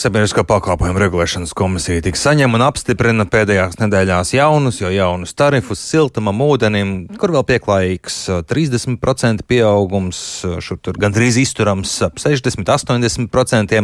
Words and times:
Sabiedrisko 0.00 0.46
pakalpojumu 0.48 0.96
regulēšanas 1.02 1.50
komisija 1.52 2.00
tika 2.00 2.16
saņem 2.16 2.54
un 2.56 2.62
apstiprina 2.64 3.26
pēdējās 3.28 3.74
nedēļās 3.82 4.30
jaunus, 4.32 4.78
jo 4.80 4.88
jaunus 4.88 5.34
tarifus 5.36 5.82
siltumam, 5.84 6.38
ūdenim, 6.40 6.92
kur 7.20 7.34
vēl 7.34 7.44
pieklājīgs 7.50 8.16
30% 8.48 9.44
pieaugums, 9.44 10.20
šur 10.64 10.78
tur 10.80 10.96
gandrīz 11.02 11.36
izturams 11.42 11.92
ap 12.06 12.16
60-80%, 12.22 13.82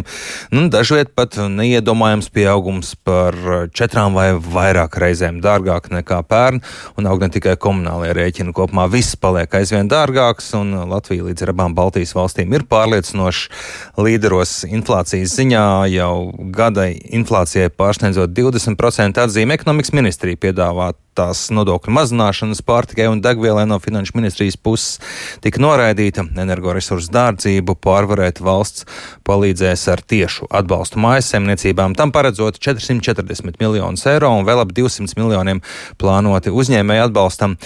nu, 0.56 0.62
dažviet 0.72 1.12
pat 1.12 1.36
neiedomājams 1.36 2.30
pieaugums 2.32 2.94
par 3.04 3.36
četrām 3.76 4.16
vai 4.16 4.30
vairāk 4.40 4.96
reizēm 5.02 5.42
dārgāk 5.44 5.92
nekā 5.98 6.22
pērn, 6.30 6.62
un 6.96 7.10
aug 7.12 7.26
ne 7.26 7.28
tikai 7.36 7.58
komunālie 7.60 8.14
rēķini, 8.16 8.56
kopumā 8.56 8.88
viss 8.88 9.20
paliek 9.20 9.52
aizvien 9.60 9.92
dārgāks, 9.92 10.48
un 10.56 10.72
Latvija 10.94 11.28
līdz 11.28 11.44
ar 11.44 11.52
abām 11.52 11.76
Baltijas 11.76 12.16
valstīm 12.16 12.56
ir 12.56 12.64
pārliecinoši 12.72 13.52
līderos 14.00 14.62
inflācijas 14.72 15.36
ziņā 15.36 15.68
jau 16.06 16.46
gadai 16.54 16.94
inflācijai 17.18 17.70
pārsniedzot 17.74 18.32
20% 18.36 19.22
atzīme 19.22 19.58
ekonomikas 19.58 19.92
ministrija 19.96 20.40
piedāvāt 20.46 20.98
tās 21.16 21.46
nodokļu 21.54 21.94
mazināšanas 21.96 22.62
pārtikai 22.66 23.08
un 23.10 23.22
degvielai 23.24 23.64
no 23.68 23.78
finanšu 23.82 24.16
ministrijas 24.18 24.58
puses 24.60 25.00
tika 25.44 25.60
noraidīta. 25.62 26.26
Energoresursu 26.36 27.12
dārdzību 27.14 27.76
pārvarēt 27.82 28.40
valsts 28.44 28.86
palīdzēs 29.26 29.86
ar 29.92 30.02
tiešu 30.04 30.48
atbalstu 30.54 31.00
mājasemniecībām, 31.02 31.96
tam 31.98 32.12
paredzot 32.14 32.60
440 32.62 33.60
miljonus 33.62 34.06
eiro 34.10 34.32
un 34.36 34.46
vēl 34.48 34.62
ap 34.62 34.74
200 34.76 35.18
miljoniem 35.18 35.62
plānoti 36.00 36.52
uzņēmēju 36.54 37.08
atbalstam. 37.08 37.56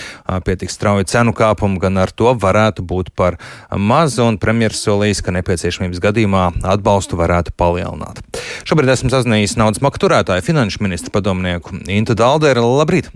Pietiks 0.47 0.79
strauji 0.79 1.09
cenu 1.11 1.35
kāpumu, 1.37 1.81
gan 1.83 1.99
ar 2.01 2.13
to 2.15 2.33
varētu 2.41 2.85
būt 2.87 3.13
par 3.19 3.39
mazu, 3.77 4.25
un 4.29 4.39
premjeras 4.41 4.85
solījis, 4.87 5.23
ka 5.25 5.35
nepieciešamības 5.37 6.03
gadījumā 6.03 6.47
atbalstu 6.75 7.19
varētu 7.21 7.55
palielināt. 7.59 8.23
Šobrīd 8.69 8.95
esmu 8.95 9.13
sazinājies 9.13 9.59
naudas 9.61 9.83
makturētāju 9.85 10.47
finanšu 10.47 10.85
ministru 10.87 11.15
padomnieku 11.15 11.83
Intu 11.91 12.17
Dalderu. 12.19 12.69
Labrīt! 12.81 13.11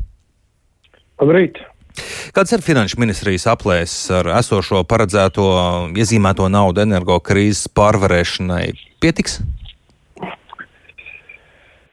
Labrīt! 1.23 1.61
Kāds 2.34 2.51
ir 2.57 2.62
finanšu 2.67 2.98
ministrijas 2.98 3.47
aplēses 3.53 4.11
ar 4.17 4.31
esošo 4.41 4.83
paredzēto 4.91 5.45
iezīmēto 5.95 6.48
naudu 6.51 6.83
energo 6.83 7.20
krīzes 7.23 7.69
pārvarēšanai? 7.70 8.65
Pietiks? 9.03 9.39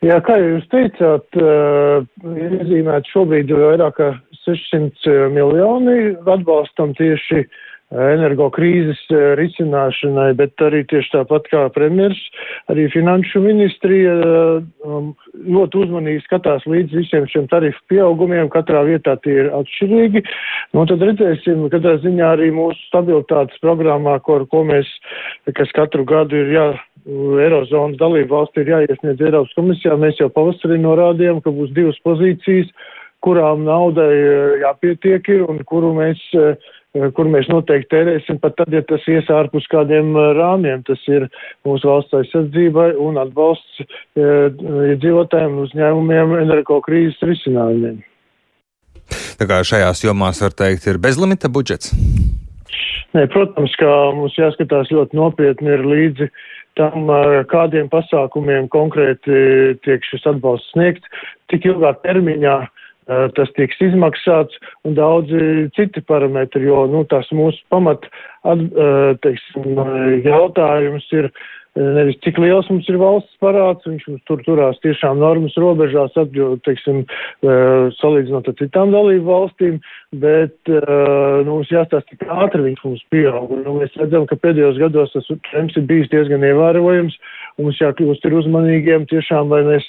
Jā, 0.01 0.17
kā 0.25 0.39
jūs 0.41 0.65
teicāt, 0.71 1.37
ir 1.37 2.55
iezīmēti 2.63 3.13
šobrīd 3.13 3.53
vairāk 3.53 3.99
kā 3.99 4.07
600 4.47 5.27
miljoni 5.35 6.15
atbalstam 6.25 6.95
tieši 6.97 7.43
uh, 7.43 7.59
energo 7.91 8.47
krīzes 8.53 8.99
eh, 9.11 9.33
risināšanai, 9.39 10.31
bet 10.39 10.63
arī 10.63 10.83
tieši 10.89 11.11
tāpat 11.15 11.49
kā 11.51 11.63
premjers, 11.75 12.19
arī 12.71 12.87
finanšu 12.93 13.41
ministrija 13.43 14.13
um, 14.87 15.11
ļoti 15.35 15.81
uzmanīgi 15.85 16.23
skatās 16.25 16.65
līdz 16.69 16.95
visiem 17.01 17.27
šiem 17.31 17.49
tarifu 17.51 17.81
pieaugumiem, 17.91 18.49
katrā 18.53 18.85
vietā 18.87 19.17
tie 19.25 19.41
ir 19.43 19.51
atšķirīgi. 19.57 20.23
Nu, 20.77 20.85
tad 20.89 21.03
redzēsim, 21.03 21.67
katrā 21.73 21.97
ziņā 22.03 22.31
arī 22.37 22.51
mūsu 22.55 22.79
stabilitātes 22.87 23.59
programmā, 23.65 24.19
ko, 24.23 24.39
ko 24.51 24.63
mēs, 24.67 24.87
kas 25.57 25.75
katru 25.75 26.07
gadu 26.07 26.39
ir 26.45 26.55
jā, 26.55 26.69
Eirozonas 27.01 27.97
dalību 27.97 28.29
valsti 28.29 28.61
ir 28.61 28.75
jāiesniedz 28.75 29.23
Eiropas 29.25 29.55
komisijā, 29.57 29.95
mēs 29.97 30.19
jau 30.21 30.29
pavasarī 30.33 30.77
norādījām, 30.83 31.39
ka 31.41 31.53
būs 31.55 31.73
divas 31.73 31.97
pozīcijas, 32.05 32.69
kurām 33.21 33.65
naudai 33.65 34.13
eh, 34.17 34.61
jāpietiek 34.65 35.33
ir 35.33 35.49
un 35.49 35.63
kuru 35.67 35.93
mēs 35.97 36.21
Eh, 36.91 37.05
kur 37.15 37.29
mēs 37.31 37.47
noteikti 37.47 37.87
tērēsim 37.93 38.41
pat 38.43 38.57
tad, 38.59 38.73
ja 38.75 38.81
tas 38.83 39.05
ies 39.07 39.29
ārpus 39.31 39.63
kādiem 39.71 40.11
eh, 40.11 40.31
rāmjiem. 40.35 40.81
Tas 40.87 40.99
ir 41.07 41.29
mūsu 41.63 41.87
valsts 41.87 42.17
aizsardzībai 42.19 42.89
un 42.99 43.19
atbalsts 43.21 43.85
iedzīvotājiem 44.19 45.55
un 45.55 45.67
uzņēmumiem 45.69 46.35
energo 46.41 46.81
krīzes 46.83 47.21
risinājumiem. 47.23 48.01
Tā 49.39 49.47
kā 49.47 49.61
šajās 49.65 50.03
jomās 50.03 50.41
var 50.43 50.55
teikt, 50.55 50.89
ir 50.91 50.99
bezlimita 51.01 51.49
budžets? 51.51 51.93
Nē, 53.15 53.23
protams, 53.31 53.71
ka 53.79 53.87
mums 54.15 54.35
jāskatās 54.39 54.91
ļoti 54.91 55.15
nopietni 55.15 55.71
ir 55.71 55.85
līdzi 55.87 56.27
tam, 56.79 57.07
kādiem 57.51 57.87
pasākumiem 57.91 58.67
konkrēti 58.71 59.39
tiek 59.83 60.05
šis 60.11 60.27
atbalsts 60.31 60.71
sniegts, 60.75 61.23
cik 61.51 61.67
ilgā 61.71 61.95
termiņā 62.03 62.59
uh, 62.61 62.80
tas 63.07 63.53
tiks 63.57 63.79
izmaksāts 63.81 64.59
un 64.87 64.97
daudzi 64.97 65.69
citi 65.77 66.03
parametri, 66.05 66.67
jo, 66.69 66.85
nu, 66.91 67.05
tas 67.09 67.29
mūsu 67.35 67.59
pamat, 67.73 68.05
at, 68.47 68.61
teiksim, 69.25 69.81
jautājums 70.25 71.09
ir 71.17 71.31
nevis 71.75 72.17
cik 72.25 72.39
liels 72.41 72.67
mums 72.67 72.87
ir 72.91 72.97
valsts 72.99 73.37
parāds, 73.43 73.85
viņš 73.87 74.07
mums 74.09 74.23
tur 74.27 74.41
turās 74.43 74.79
tiešām 74.83 75.21
normas 75.21 75.55
robežās, 75.59 76.15
atļaut, 76.19 76.63
teiksim, 76.67 77.05
salīdzinot 78.01 78.49
ar 78.51 78.57
citām 78.59 78.91
dalību 78.91 79.23
valstīm, 79.29 79.77
bet 80.19 80.55
nu, 80.67 81.47
mums 81.47 81.71
jāstāsta, 81.71 82.03
cik 82.11 82.27
ātri 82.27 82.65
viņš 82.67 82.83
mums 82.83 83.05
pieaug. 83.13 83.53
Nu, 83.63 83.77
mēs 83.79 83.95
redzam, 84.01 84.27
ka 84.27 84.39
pēdējos 84.43 84.81
gados 84.83 85.15
tas 85.15 85.31
trends 85.49 85.79
ir 85.79 85.87
bijis 85.87 86.11
diezgan 86.11 86.43
ievērojams. 86.51 87.15
Mums 87.59 87.81
jākļūst 87.81 88.25
ir 88.27 88.37
uzmanīgiem 88.39 89.05
tiešām, 89.11 89.51
lai 89.51 89.61
mēs 89.67 89.87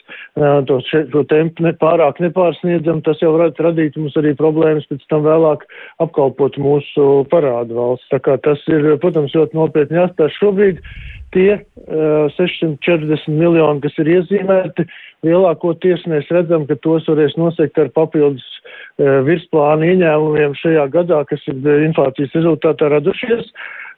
to, 0.68 0.80
to 1.12 1.22
tempu 1.30 1.66
ne, 1.66 1.74
pārāk 1.78 2.20
nepārsniedzam. 2.24 3.02
Tas 3.06 3.22
jau 3.22 3.34
varētu 3.36 3.66
radīt 3.68 3.98
mums 4.00 4.16
arī 4.20 4.34
problēmas 4.38 4.88
pēc 4.90 5.06
tam 5.12 5.24
vēlāk 5.26 5.64
apkalpot 6.02 6.58
mūsu 6.62 7.08
parādu 7.32 7.78
valsts. 7.78 8.10
Tā 8.12 8.22
kā 8.24 8.38
tas 8.44 8.62
ir, 8.72 8.94
protams, 9.02 9.34
ļoti 9.36 9.58
nopietni 9.58 10.00
jāstāsta 10.00 10.30
šobrīd 10.40 10.82
tie 11.32 11.56
uh, 11.56 12.28
640 12.36 13.32
miljoni, 13.32 13.80
kas 13.84 13.96
ir 14.02 14.10
iezīmēti, 14.18 14.86
lielākoties 15.26 16.04
mēs 16.10 16.28
redzam, 16.34 16.66
ka 16.68 16.76
tos 16.84 17.08
varēs 17.08 17.38
nosekt 17.40 17.80
ar 17.80 17.88
papildus 17.96 18.44
uh, 18.52 19.22
virsplānu 19.26 19.88
ieņēmumiem 19.94 20.56
šajā 20.60 20.88
gadā, 20.92 21.22
kas 21.30 21.46
ir 21.48 21.62
inflācijas 21.88 22.36
rezultātā 22.36 22.92
radušies 22.92 23.48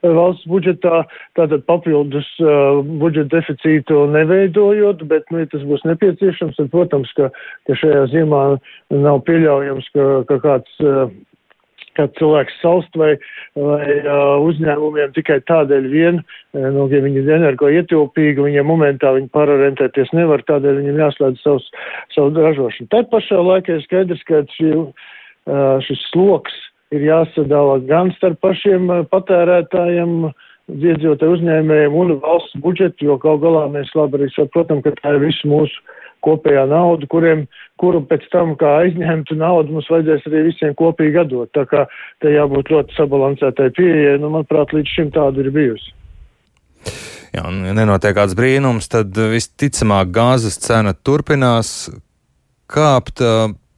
valsts 0.04 0.46
budžetā, 0.50 1.02
tātad 1.38 1.64
papildus 1.68 2.28
uh, 2.42 2.80
budžeta 3.00 3.38
deficītu 3.38 4.04
neveidojot, 4.14 5.04
bet, 5.10 5.28
nu, 5.32 5.42
ja 5.42 5.50
tas 5.52 5.64
būs 5.68 5.84
nepieciešams, 5.88 6.58
tad, 6.60 6.72
protams, 6.74 7.12
ka, 7.18 7.30
ka 7.68 7.78
šajā 7.80 8.08
ziemā 8.12 8.42
nav 8.92 9.22
pieļaujams, 9.28 9.88
ka, 9.96 10.10
ka 10.28 10.40
kāds 10.44 10.84
uh, 10.84 11.08
kā 11.94 12.08
cilvēks 12.18 12.56
salst 12.62 12.96
vai, 12.98 13.12
vai 13.54 13.84
uh, 14.00 14.42
uzņēmumiem 14.48 15.14
tikai 15.14 15.38
tādēļ 15.48 15.88
vien, 15.92 16.20
nu, 16.54 16.88
ja 16.90 17.00
viņi 17.04 17.22
ir 17.22 17.32
energo 17.38 17.70
ietilpīgi, 17.70 18.42
viņiem 18.42 18.66
momentā 18.66 19.14
viņi 19.14 19.30
parorientēties 19.34 20.10
nevar, 20.16 20.42
tādēļ 20.48 20.80
viņiem 20.82 21.00
jāslēdz 21.04 21.42
savus, 21.44 21.68
savu 22.14 22.34
ražošanu. 22.34 22.90
Tā 22.90 23.04
pašā 23.12 23.40
laikā 23.40 23.78
ir 23.78 23.84
skaidrs, 23.86 24.24
ka 24.28 24.42
šī, 24.56 24.72
uh, 24.74 25.76
šis 25.86 26.02
sloks 26.10 26.56
ir 26.92 27.06
jāsadala 27.08 27.78
gan 27.88 28.12
starp 28.18 28.40
pašiem 28.44 28.90
uh, 28.90 29.04
patērētājiem, 29.12 30.30
iedzīvotāju 30.74 31.36
uzņēmējiem 31.38 31.96
un 32.00 32.14
valsts 32.22 32.60
budžetu, 32.64 33.10
jo 33.10 33.18
gal 33.20 33.40
galā 33.42 33.66
mēs 33.72 33.92
labi 33.96 34.20
arī 34.20 34.30
saprotam, 34.32 34.80
ka 34.84 34.94
tā 35.00 35.16
ir 35.16 35.24
visu 35.26 35.50
mūsu 35.50 35.82
kopējā 36.24 36.64
nauda, 36.70 37.08
kuriem, 37.12 37.44
kuru 37.80 38.00
pēc 38.08 38.24
tam, 38.32 38.54
kā 38.60 38.70
aizņemtu 38.84 39.36
naudu, 39.36 39.76
mums 39.76 39.90
vajadzēs 39.92 40.24
arī 40.30 40.46
visiem 40.48 40.72
kopīgi 40.78 41.20
atdot. 41.24 41.50
Tā 41.56 41.66
kā 41.68 41.84
te 42.24 42.32
jābūt 42.32 42.72
ļoti 42.72 42.96
sabalansētai 42.96 43.68
pieejai, 43.76 44.16
nu, 44.22 44.32
manuprāt, 44.32 44.72
līdz 44.76 44.94
šim 44.96 45.12
tāda 45.14 45.44
ir 45.44 45.52
bijusi. 45.54 45.92
Jā, 47.34 47.42
un 47.50 47.64
ja 47.66 47.74
nenotiek 47.74 48.14
kāds 48.16 48.36
brīnums, 48.38 48.88
tad 48.92 49.16
visticamāk 49.16 50.12
gāzes 50.14 50.56
cena 50.62 50.94
turpinās 50.94 51.90
kāpt. 52.70 53.20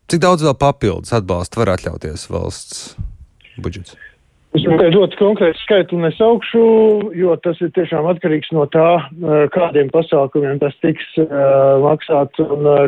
Cik 0.07 0.21
daudz 0.23 0.45
vēl 0.47 0.55
papildus 0.55 1.11
atbalsta 1.17 1.59
var 1.59 1.73
atļauties 1.75 2.29
valsts 2.31 2.83
budžets? 3.59 3.97
Es 4.57 4.63
ļoti 4.65 5.19
konkrēti 5.19 5.59
skaitli 5.61 5.99
nesaukšu, 6.01 6.61
jo 7.19 7.35
tas 7.45 7.59
ir 7.61 7.73
tiešām 7.77 8.07
atkarīgs 8.09 8.53
no 8.57 8.65
tā, 8.73 8.87
eh, 9.03 9.49
kādiem 9.53 9.91
pasākumiem 9.93 10.61
tas 10.63 10.73
tiks 10.81 11.05
uh, 11.21 11.83
maksāts 11.83 12.41
un 12.41 12.71
uh, 12.71 12.87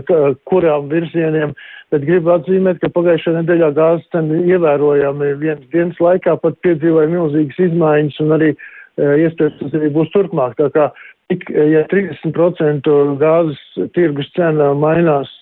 kurām 0.48 0.88
virzieniem. 0.88 1.52
Bet 1.92 2.06
gribu 2.06 2.32
atzīmēt, 2.36 2.80
ka 2.80 2.92
pagājušajā 2.94 3.40
nedēļā 3.40 3.68
gāzes 3.76 4.08
cena 4.14 4.40
ievērojami 4.54 5.34
vienas 5.42 5.68
dienas 5.74 6.00
laikā 6.04 6.38
pat 6.40 6.56
piedzīvoja 6.64 7.10
milzīgas 7.12 7.60
izmaiņas 7.66 8.20
un 8.24 8.34
arī 8.38 8.50
uh, 8.54 9.14
iespējams 9.26 9.60
tas 9.60 9.76
arī 9.80 9.92
būs 9.98 10.12
turpmāk. 10.14 10.56
Tā 10.60 10.70
kā 10.72 10.88
tik, 11.32 11.48
ja 11.52 11.84
30% 11.92 12.94
gāzes 13.20 13.90
tirgus 13.96 14.30
cena 14.38 14.70
mainās 14.78 15.32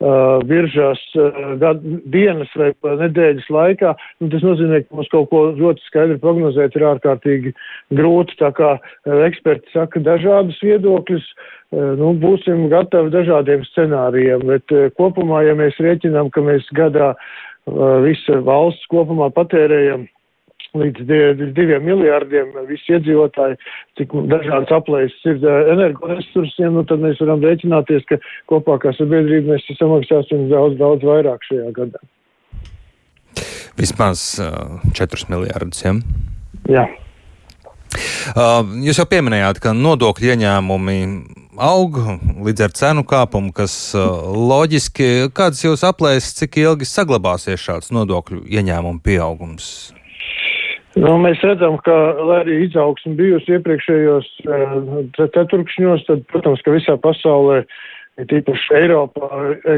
uh, 0.00 0.40
viržās 0.48 1.00
uh, 1.18 1.38
gad, 1.60 1.82
dienas 2.12 2.50
vai 2.58 2.70
nedēļas 3.04 3.48
laikā, 3.52 3.94
nu, 4.20 4.30
tas 4.32 4.44
nozīmē, 4.46 4.82
ka 4.84 4.98
mums 4.98 5.10
kaut 5.12 5.30
ko 5.32 5.42
ļoti 5.58 5.86
skaidri 5.86 6.18
prognozēt 6.22 6.76
ir 6.76 6.86
ārkārtīgi 6.94 7.54
grūti. 7.96 8.38
Tā 8.40 8.52
kā 8.56 8.74
uh, 8.78 9.18
eksperti 9.28 9.72
saka 9.74 10.02
dažādus 10.06 10.60
viedokļus, 10.64 11.26
uh, 11.32 11.92
nu, 12.00 12.14
būsim 12.22 12.68
gatavi 12.72 13.12
dažādiem 13.14 13.66
scenārijiem, 13.72 14.46
bet 14.50 14.76
uh, 14.76 14.88
kopumā, 15.00 15.44
ja 15.48 15.58
mēs 15.58 15.78
rēķinām, 15.82 16.32
ka 16.34 16.44
mēs 16.46 16.68
gadā 16.78 17.12
uh, 17.14 18.00
visa 18.06 18.40
valsts 18.46 18.88
kopumā 18.92 19.32
patērējam 19.36 20.08
līdz 20.78 21.04
diviem 21.56 21.84
miljārdiem 21.86 22.52
visi 22.68 22.94
iedzīvotāji, 22.94 23.58
cik 23.98 24.14
dažādas 24.30 24.72
aplēses 24.76 25.26
ir 25.28 25.44
energoresursiem, 25.74 26.78
nu 26.78 26.86
tad 26.88 27.02
mēs 27.02 27.20
varam 27.22 27.42
rēķināties, 27.44 28.06
ka 28.10 28.20
kopā 28.50 28.78
kā 28.82 28.94
sabiedrība 28.98 29.56
mēs 29.56 29.68
samaksāsim 29.78 30.48
daudz, 30.52 30.78
daudz 30.80 31.06
vairāk 31.06 31.44
šajā 31.48 31.74
gadā. 31.76 32.02
Vismaz 33.78 34.24
uh, 34.42 34.80
4 34.96 35.30
miljārdus, 35.30 35.84
ja? 35.86 35.94
Jā. 36.70 36.88
Uh, 38.30 38.62
jūs 38.86 39.00
jau 39.00 39.06
pieminējāt, 39.10 39.58
ka 39.62 39.72
nodokļu 39.74 40.34
ieņēmumi 40.34 40.98
aug 41.60 41.96
līdz 42.46 42.66
ar 42.66 42.74
cenu 42.76 43.04
kāpumu, 43.08 43.52
kas 43.56 43.74
uh, 43.98 44.30
loģiski. 44.30 45.30
Kādas 45.34 45.64
jūs 45.64 45.84
aplēsat, 45.86 46.44
cik 46.44 46.60
ilgi 46.62 46.88
saglabāsies 46.88 47.62
šāds 47.62 47.90
nodokļu 47.94 48.44
ieņēmumu 48.46 49.02
pieaugums? 49.04 49.90
Nu, 50.98 51.14
mēs 51.22 51.38
redzam, 51.46 51.76
ka, 51.86 51.94
arī 52.40 52.64
izaugsme 52.64 53.14
bijusi 53.18 53.54
iepriekšējos 53.54 54.28
uh, 54.48 54.82
ceturkšņos, 55.20 56.04
tad, 56.08 56.24
protams, 56.32 56.62
ka 56.66 56.74
visā 56.74 56.96
pasaulē, 56.98 57.62
tīpaši 58.30 58.74
Eiropā, 58.76 59.28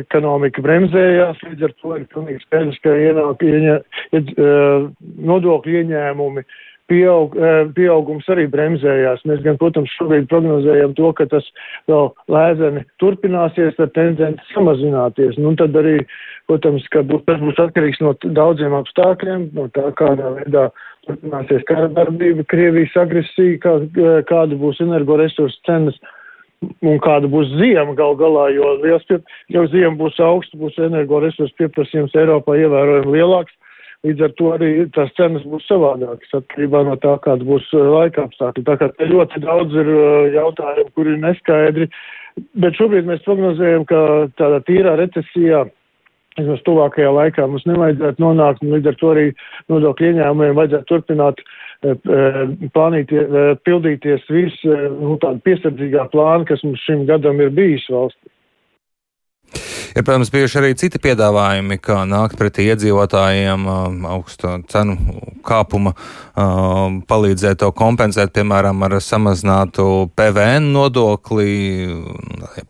ekonomika 0.01 0.65
bremzējās, 0.65 1.43
līdz 1.45 1.69
ar 1.69 1.75
to 1.83 1.95
ir 1.99 2.07
pilnīgi 2.15 2.41
skaidrs, 2.47 2.81
ka 2.83 2.97
ienāk, 2.97 3.45
ieņē, 3.45 3.79
ied, 4.19 4.33
uh, 4.41 4.89
nodokļu 5.29 5.83
ieņēmumi 5.83 6.47
pieaug, 6.91 7.37
pieaugums 7.77 8.29
arī 8.33 8.47
bremzējās. 8.53 9.23
Mēs 9.29 9.43
gan, 9.45 9.59
protams, 9.61 9.93
šobrīd 9.99 10.29
prognozējam 10.33 10.95
to, 10.99 11.13
ka 11.17 11.29
tas 11.31 11.47
vēl 11.91 12.11
lēzeni 12.33 12.85
turpināsies 13.03 13.79
ar 13.83 13.93
tendenci 13.97 14.45
samazināties. 14.53 15.39
Nu, 15.41 15.55
tad 15.61 15.77
arī, 15.79 16.01
protams, 16.51 16.85
ka 16.93 17.05
būs, 17.07 17.25
tas 17.29 17.41
būs 17.43 17.61
atkarīgs 17.67 18.03
no 18.05 18.15
daudziem 18.25 18.77
apstākļiem, 18.81 19.51
no 19.57 19.69
tā, 19.77 19.89
kādā 19.99 20.35
veidā 20.41 20.69
turpināsies 21.07 21.65
kara 21.69 21.89
darbība, 21.93 22.45
Krievijas 22.51 22.97
agresija, 23.03 23.59
kā, 23.63 23.77
kāda 24.29 24.59
būs 24.59 24.81
energoresursu 24.85 25.59
cenas 25.67 25.99
un 26.63 27.01
kāda 27.03 27.31
būs 27.31 27.51
ziema 27.59 27.95
gal 27.99 28.15
galā, 28.19 28.49
jo 28.55 28.77
liels, 28.85 29.09
jau 29.51 29.65
ziema 29.73 29.97
būs 29.99 30.21
augsta, 30.23 30.59
būs 30.61 30.79
energoresursu 30.79 31.59
pieprasījums 31.59 32.15
Eiropā 32.19 32.57
ievērojami 32.61 33.17
lielāks. 33.17 33.59
Līdz 34.03 34.25
ar 34.27 34.33
to 34.35 34.49
arī 34.51 34.69
tās 34.95 35.13
cenas 35.15 35.45
būs 35.47 35.67
savādākas 35.71 36.33
atkarībā 36.35 36.81
no 36.89 36.97
tā, 36.99 37.13
kāda 37.23 37.47
būs 37.47 37.69
uh, 37.71 37.85
laika 37.87 38.25
apstākļi. 38.27 38.65
Tā 38.67 38.75
kā 38.81 38.89
te 38.97 39.07
ļoti 39.07 39.43
daudz 39.45 39.77
ir 39.79 39.91
uh, 39.93 40.33
jautājumu, 40.35 40.91
kuri 40.97 41.15
ir 41.15 41.21
neskaidri, 41.23 41.87
bet 42.65 42.81
šobrīd 42.81 43.07
mēs 43.07 43.23
prognozējam, 43.27 43.87
ka 43.87 44.01
tādā 44.41 44.59
tīrā 44.67 44.97
recesijā 44.99 45.63
vismaz 46.39 46.63
tuvākajā 46.67 47.11
laikā 47.13 47.47
mums 47.51 47.67
nevajadzētu 47.69 48.23
nonākt, 48.23 48.63
un 48.65 48.77
līdz 48.77 48.93
ar 48.93 48.99
to 49.01 49.13
arī 49.13 49.27
nodokļu 49.73 50.11
ieņēmumiem 50.11 50.59
vajadzētu 50.59 50.89
turpināt 50.91 51.43
e, 51.43 51.97
plānīt, 52.77 53.13
e, 53.13 53.47
pildīties 53.69 54.29
virs 54.33 54.59
nu, 54.65 55.19
tāda 55.23 55.43
piesardzīgā 55.49 56.09
plāna, 56.15 56.49
kas 56.49 56.65
mums 56.67 56.85
šim 56.87 57.05
gadam 57.11 57.43
ir 57.45 57.53
bijis 57.57 57.89
valstī. 57.93 58.32
Ir, 59.93 60.03
protams, 60.03 60.31
bijuši 60.33 60.59
arī 60.61 60.73
citi 60.81 61.01
piedāvājumi, 61.03 61.79
kā 61.83 62.03
nākt 62.09 62.39
pretī 62.41 62.67
iedzīvotājiem 62.73 63.67
augstu 64.09 64.55
cenu 64.73 64.97
kāpuma, 65.47 65.93
palīdzēt 67.09 67.61
to 67.61 67.73
kompensēt, 67.77 68.33
piemēram, 68.37 68.85
ar 68.87 68.97
samazinātu 69.05 69.89
PVN 70.17 70.71
nodokli, 70.73 71.51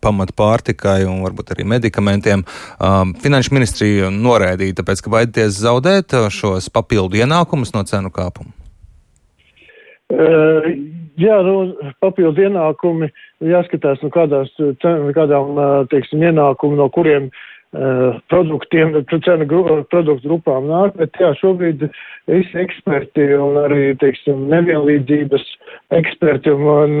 pamat 0.03 0.33
pārtikai 0.35 1.03
un 1.07 1.21
varbūt 1.23 1.53
arī 1.55 1.67
medikamentiem. 1.75 2.43
Finanšu 3.23 3.55
ministrija 3.55 4.11
norēdīja, 4.13 4.81
tāpēc, 4.81 5.05
ka 5.05 5.15
baidieties 5.17 5.61
zaudēt 5.63 6.17
šos 6.33 6.67
papildu 6.73 7.23
ienākumus 7.23 7.75
no 7.75 7.85
cenu 7.87 8.11
kāpuma. 8.13 8.62
Jā, 10.11 11.35
nu, 11.45 11.55
papildu 12.01 12.47
ienākumi 12.47 13.09
jāskatās, 13.45 14.01
nu, 14.01 14.09
kādās, 14.13 14.49
kādām, 14.81 15.59
teiksim, 15.91 16.23
ienākumu, 16.25 16.79
no 16.79 16.87
kuriem 16.93 17.29
produktiem, 18.29 18.95
cenu 19.09 19.45
gru, 19.49 19.63
produktu 19.89 20.29
grupām 20.29 20.67
nāk, 20.69 20.97
bet 20.97 21.17
jā, 21.21 21.31
šobrīd 21.39 21.87
visi 22.29 22.59
eksperti 22.61 23.31
un 23.37 23.57
arī, 23.63 23.93
teiksim, 24.01 24.45
nevienlīdzības 24.51 25.45
eksperti 25.97 26.53
un 26.53 26.97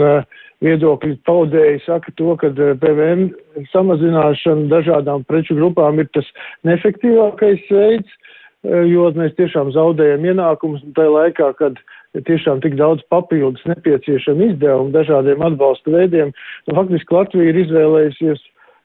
viedokļu 0.63 1.17
paudēji 1.27 1.81
saka 1.85 2.13
to, 2.17 2.35
ka 2.41 2.49
PVN 2.55 3.27
samazināšana 3.73 4.69
dažādām 4.71 5.25
preču 5.29 5.57
grupām 5.57 6.01
ir 6.01 6.09
tas 6.13 6.29
neefektīvākais 6.69 7.65
veids, 7.69 8.17
jo 8.63 9.09
mēs 9.17 9.33
tiešām 9.37 9.73
zaudējam 9.75 10.25
ienākumus 10.31 10.85
tajā 10.95 11.11
laikā, 11.17 11.51
kad 11.59 11.77
uh, 11.77 12.02
ir 12.13 12.25
tiešām 12.27 12.61
tik 12.63 12.75
daudz 12.79 13.03
papildus 13.13 13.63
nepieciešami 13.69 14.53
izdevumi 14.53 14.93
dažādiem 14.95 15.43
atbalsta 15.45 15.93
veidiem. 15.93 16.33
Nu, 16.67 16.75
faktiski 16.77 17.17
Latvija 17.17 17.51
ir 17.51 17.61
izvēlējusies 17.65 18.43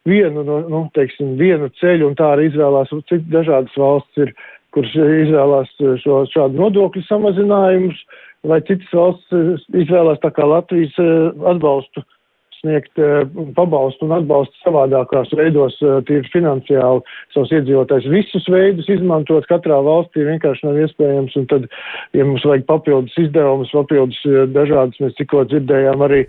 vienu, 0.08 0.44
no, 0.46 0.60
nu, 0.72 0.84
teiksim, 0.96 1.36
vienu 1.40 1.68
ceļu, 1.80 2.10
un 2.10 2.16
tā 2.18 2.32
arī 2.34 2.48
izvēlās, 2.48 2.92
cik 3.10 3.26
dažādas 3.32 3.74
valsts 3.76 4.24
ir, 4.24 4.32
kuras 4.76 4.94
izvēlās 4.96 5.72
šo 6.04 6.22
šādu 6.32 6.60
nodokļu 6.60 7.04
samazinājumus, 7.08 8.00
vai 8.48 8.60
citas 8.68 8.92
valsts 8.94 9.68
izvēlās 9.74 10.20
tā 10.22 10.30
kā 10.34 10.46
Latvijas 10.46 10.96
eh, 11.02 11.42
atbalstu 11.52 12.04
sniegt 12.60 12.98
eh, 12.98 13.24
pabalstu 13.56 14.06
un 14.06 14.14
atbalstu 14.18 14.54
savādākās 14.64 15.30
veidos, 15.36 15.76
eh, 15.82 15.98
tīri 16.08 16.28
finansiāli 16.32 17.02
savus 17.34 17.52
iedzīvotājus. 17.56 18.08
Visus 18.12 18.48
veidus 18.52 18.88
izmantot 18.92 19.46
katrā 19.50 19.78
valstī 19.84 20.24
vienkārši 20.26 20.66
nav 20.68 20.80
iespējams, 20.84 21.36
un 21.40 21.48
tad, 21.50 21.68
ja 22.16 22.26
mums 22.28 22.46
vajag 22.48 22.66
papildus 22.70 23.18
izdevumus, 23.20 23.74
papildus 23.74 24.20
eh, 24.28 24.46
dažādas, 24.54 24.98
mēs 25.02 25.16
tikko 25.20 25.44
dzirdējām 25.50 26.06
arī 26.08 26.24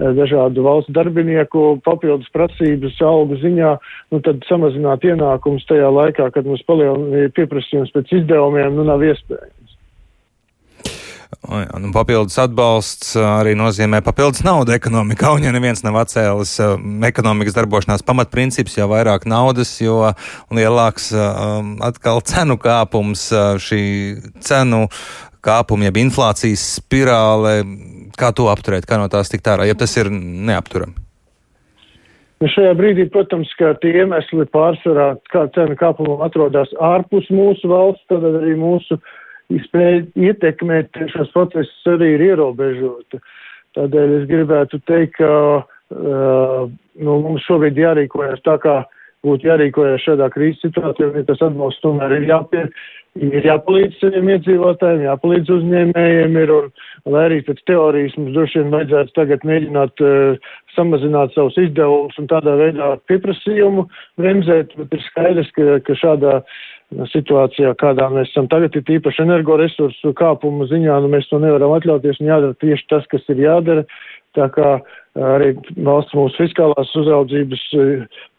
dažādu 0.00 0.64
valsts 0.66 0.94
darbinieku 0.96 1.66
papildus 1.86 2.30
prasības 2.34 3.00
algu 3.04 3.38
ziņā, 3.42 3.74
nu 4.14 4.22
tad 4.24 4.44
samazināt 4.48 5.04
ienākumus 5.06 5.66
tajā 5.70 5.90
laikā, 5.92 6.30
kad 6.34 6.48
mums 6.48 6.64
palielina 6.68 7.28
pieprasījums 7.36 7.92
pēc 7.94 8.18
izdevumiem, 8.20 8.74
nu 8.78 8.88
nav 8.88 9.04
iespējams. 9.04 9.63
Jā, 11.42 11.78
nu, 11.80 11.90
papildus 11.94 12.36
atbalsts 12.40 13.14
arī 13.18 13.54
nozīmē 13.58 14.00
papildus 14.04 14.44
naudu 14.46 14.74
ekonomikā, 14.74 15.32
un 15.36 15.46
ja 15.46 15.52
neviens 15.54 15.82
nav 15.84 15.96
atcēlis 16.02 16.56
ekonomikas 17.08 17.56
darbošanās 17.56 18.04
pamatprincips, 18.06 18.76
jo 18.78 18.88
vairāk 18.90 19.26
naudas, 19.30 19.72
jo 19.82 20.12
lielāks 20.54 21.10
atkal 21.84 22.22
cenu 22.28 22.58
kāpums, 22.60 23.26
šī 23.64 23.84
cenu 24.44 24.84
kāpuma, 25.44 25.88
jeb 25.88 26.02
inflācijas 26.04 26.66
spirāle, 26.80 27.56
kā 28.18 28.30
to 28.36 28.48
apturēt, 28.52 28.88
kā 28.88 29.00
no 29.00 29.10
tās 29.12 29.32
tikt 29.32 29.50
ārā, 29.52 29.68
ja 29.68 29.76
tas 29.78 29.96
ir 30.00 30.12
neapturami. 30.12 30.96
Nu 32.42 32.48
šajā 32.50 32.74
brīdī, 32.76 33.06
protams, 33.12 33.48
ka 33.56 33.72
tie 33.80 33.92
iemesli 34.02 34.44
pārsvarā, 34.52 35.14
kā 35.32 35.46
cenu 35.54 35.76
kāpumam 35.80 36.24
atrodas 36.26 36.72
ārpus 36.82 37.30
mūsu 37.32 37.70
valsts, 37.70 38.04
tad 38.10 38.26
arī 38.26 38.56
mūsu 38.60 38.98
uh, 38.98 39.12
spēja 39.66 40.04
ietekmēt 40.30 40.96
šos 41.12 41.32
procesus 41.34 41.92
arī 41.94 42.14
ir 42.16 42.26
ierobežota. 42.32 43.20
Tādēļ 43.74 44.18
es 44.20 44.26
gribētu 44.30 44.80
teikt, 44.88 45.18
ka 45.18 45.30
uh, 45.60 46.66
nu, 47.02 47.14
mums 47.26 47.46
šobrīd 47.48 47.78
jārīkojas 47.80 48.42
tā, 48.46 48.58
kā 48.62 48.82
būtu 49.24 49.48
jārīkojas 49.48 50.04
šādā 50.04 50.28
krīzes 50.34 50.62
situācijā, 50.66 51.08
un 51.10 51.22
ja 51.22 51.24
tas 51.30 51.42
atbalsts 51.42 51.82
tomēr 51.82 52.12
ir 52.18 52.26
jāpie, 52.28 52.64
ir 53.24 53.46
jāpalīdz 53.48 53.96
saviem 53.98 54.28
iedzīvotājiem, 54.34 55.06
jāpalīdz 55.08 55.52
uzņēmējiem, 55.56 56.36
ir, 56.42 56.52
un, 56.54 56.68
lai 57.14 57.24
arī 57.30 57.40
pēc 57.46 57.62
teorijas 57.70 58.14
mums 58.20 58.36
droši 58.36 58.60
vien 58.60 58.76
vajadzētu 58.76 59.16
tagad 59.16 59.48
mēģināt 59.48 60.04
uh, 60.04 60.52
samazināt 60.76 61.34
savus 61.34 61.58
izdevumus 61.62 62.20
un 62.20 62.30
tādā 62.30 62.54
veidā 62.60 62.92
pieprasījumu 63.10 63.88
bremzēt, 64.20 64.76
bet 64.78 64.94
ir 64.98 65.04
skaidrs, 65.08 65.50
ka, 65.56 65.80
ka 65.88 65.98
šādā 65.98 66.38
uh, 66.42 66.62
situācijā, 67.12 67.74
kādā 67.80 68.08
mēs 68.12 68.32
esam 68.32 68.48
tagad, 68.52 68.76
ir 68.76 68.96
īpaši 68.98 69.24
energoresursu 69.26 70.14
kāpuma 70.18 70.68
ziņā, 70.70 70.98
nu 71.02 71.12
mēs 71.12 71.30
to 71.30 71.40
nevaram 71.42 71.76
atļauties 71.76 72.20
un 72.22 72.32
jādara 72.32 72.58
tieši 72.62 72.90
tas, 72.92 73.08
kas 73.12 73.24
ir 73.34 73.46
jādara. 73.46 73.86
Tā 74.34 74.48
kā 74.50 74.70
arī 75.14 75.52
valsts 75.86 76.14
mūsu 76.18 76.34
fiskālās 76.40 76.90
uzraudzības 76.98 77.60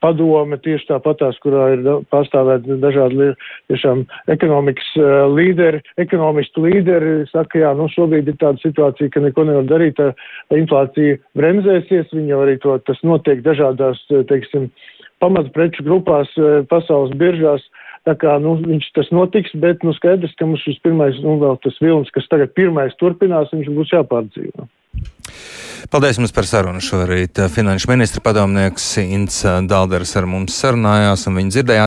padome 0.03 0.57
tieši 0.59 0.89
tāpatās, 0.89 1.37
kurā 1.43 1.69
ir 1.77 1.85
pārstāvēt 2.11 2.67
dažādi 2.83 3.29
tiešām 3.71 4.03
ekonomikas 4.33 4.89
līderi, 5.31 5.79
ekonomistu 6.03 6.65
līderi, 6.65 7.13
saka, 7.31 7.61
jā, 7.63 7.71
nu 7.79 7.87
šobrīd 7.93 8.27
ir 8.27 8.35
tāda 8.41 8.59
situācija, 8.59 9.13
ka 9.13 9.23
neko 9.23 9.47
nevar 9.47 9.69
darīt, 9.71 10.01
inflācija 10.51 11.21
bremzēsies, 11.39 12.11
viņa 12.11 12.43
arī 12.43 12.59
to, 12.59 12.75
tas 12.83 12.99
notiek 13.07 13.39
dažādās, 13.47 14.03
teiksim, 14.27 14.67
pamatpreču 15.23 15.87
grupās 15.87 16.35
pasaules 16.71 17.15
biržās. 17.15 17.63
Tā 18.05 18.13
kā 18.21 18.35
nu, 18.41 18.53
viņš 18.61 18.91
tas 18.93 19.07
notiks, 19.15 19.55
bet 19.57 19.81
nu, 19.85 19.93
skaidrs, 19.97 20.35
ka 20.37 20.45
mums 20.45 20.61
šis 20.61 20.77
pirmais, 20.85 21.17
nu, 21.25 21.39
vēl 21.41 21.57
tas 21.63 21.77
vilnis, 21.81 22.11
kas 22.13 22.27
tagad 22.29 22.53
pirmais 22.57 22.93
turpinās, 23.01 23.53
viņš 23.53 23.71
būs 23.73 23.93
jāpārdzīvo. 23.95 24.67
Paldies 25.91 26.17
jums 26.17 26.33
par 26.33 26.47
sarunu 26.49 26.81
šorīt. 26.81 27.37
Finanšu 27.53 27.89
ministra 27.91 28.21
padomnieks 28.25 28.85
Ints 29.03 29.43
Dalders 29.69 30.15
ar 30.17 30.25
mums 30.29 30.55
sarunājās, 30.57 31.27
un 31.29 31.37
viņi 31.37 31.53
dzirdējāt. 31.53 31.83